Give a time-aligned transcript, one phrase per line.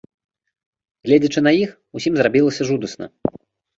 [1.09, 3.05] Гледзячы на іх, усім зрабілася жудасна.